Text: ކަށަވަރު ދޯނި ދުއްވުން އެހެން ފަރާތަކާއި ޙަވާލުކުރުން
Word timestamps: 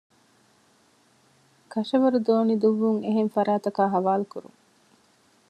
ކަށަވަރު 1.71 2.19
ދޯނި 2.25 2.55
ދުއްވުން 2.61 2.99
އެހެން 3.05 3.31
ފަރާތަކާއި 3.35 3.91
ޙަވާލުކުރުން 3.93 4.57